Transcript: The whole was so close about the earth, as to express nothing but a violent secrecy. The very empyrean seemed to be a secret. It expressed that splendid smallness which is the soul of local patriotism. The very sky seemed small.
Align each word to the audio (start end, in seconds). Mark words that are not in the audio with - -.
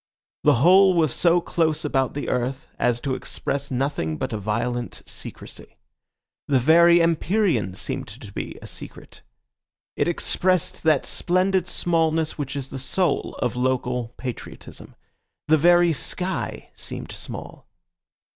The 0.43 0.55
whole 0.55 0.95
was 0.95 1.13
so 1.13 1.39
close 1.39 1.85
about 1.85 2.15
the 2.15 2.27
earth, 2.27 2.67
as 2.79 2.99
to 3.01 3.13
express 3.13 3.69
nothing 3.69 4.17
but 4.17 4.33
a 4.33 4.37
violent 4.39 5.03
secrecy. 5.05 5.77
The 6.47 6.57
very 6.57 6.99
empyrean 6.99 7.75
seemed 7.75 8.07
to 8.07 8.33
be 8.33 8.57
a 8.63 8.65
secret. 8.65 9.21
It 9.95 10.07
expressed 10.07 10.81
that 10.81 11.05
splendid 11.05 11.67
smallness 11.67 12.35
which 12.35 12.55
is 12.55 12.69
the 12.69 12.79
soul 12.79 13.35
of 13.43 13.55
local 13.55 14.15
patriotism. 14.17 14.95
The 15.47 15.59
very 15.59 15.93
sky 15.93 16.71
seemed 16.75 17.11
small. 17.11 17.67